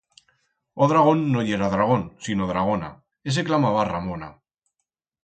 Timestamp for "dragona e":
2.51-3.29